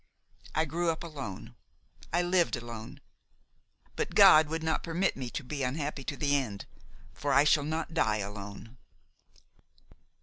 I 0.55 0.65
grew 0.65 0.89
up 0.89 1.03
alone, 1.03 1.53
I 2.11 2.23
lived 2.23 2.55
alone; 2.55 3.01
but 3.95 4.15
God 4.15 4.47
would 4.47 4.63
not 4.63 4.81
permit 4.81 5.15
me 5.15 5.29
to 5.29 5.43
be 5.43 5.61
unhappy 5.61 6.03
to 6.05 6.17
the 6.17 6.35
end, 6.35 6.65
for 7.13 7.31
I 7.33 7.43
shall 7.43 7.63
not 7.65 7.93
die 7.93 8.17
alone. 8.17 8.77